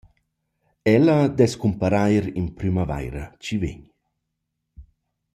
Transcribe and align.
Ella 0.95 1.17
dess 1.37 1.53
cumparair 1.61 2.25
in 2.39 2.47
prümavaira 2.57 3.25
chi 3.43 3.55
vain. 3.61 3.81